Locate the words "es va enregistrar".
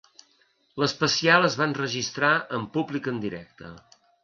1.51-2.33